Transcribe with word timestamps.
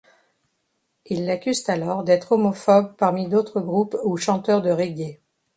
Ils 1.05 1.27
l'accusent 1.27 1.69
alors 1.69 2.03
d'être 2.03 2.31
homophobe 2.31 2.95
parmi 2.97 3.27
d'autre 3.29 3.61
groupe 3.61 3.95
ou 4.03 4.17
chanteurs 4.17 4.63
de 4.63 4.71
Reggae. 4.71 5.19